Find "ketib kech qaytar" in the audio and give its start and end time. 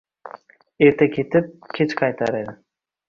1.17-2.39